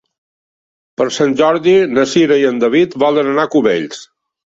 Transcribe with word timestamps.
Per 1.01 1.05
Sant 1.17 1.35
Jordi 1.41 1.75
na 1.97 2.05
Cira 2.13 2.37
i 2.45 2.47
en 2.53 2.57
David 2.65 2.97
volen 3.05 3.31
anar 3.33 3.45
a 3.45 3.51
Cubells. 3.57 4.01